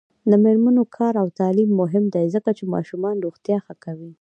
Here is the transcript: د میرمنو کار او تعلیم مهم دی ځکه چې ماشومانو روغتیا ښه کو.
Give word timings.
د 0.29 0.31
میرمنو 0.43 0.83
کار 0.97 1.13
او 1.21 1.27
تعلیم 1.39 1.69
مهم 1.81 2.05
دی 2.15 2.25
ځکه 2.35 2.49
چې 2.57 2.71
ماشومانو 2.73 3.23
روغتیا 3.25 3.57
ښه 3.65 3.75
کو. 3.83 4.01